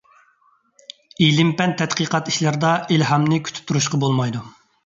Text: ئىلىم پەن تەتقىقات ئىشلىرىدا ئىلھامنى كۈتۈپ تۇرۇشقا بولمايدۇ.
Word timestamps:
ئىلىم 1.25 1.51
پەن 1.59 1.75
تەتقىقات 1.83 2.31
ئىشلىرىدا 2.33 2.75
ئىلھامنى 2.97 3.41
كۈتۈپ 3.51 3.69
تۇرۇشقا 3.73 4.01
بولمايدۇ. 4.07 4.47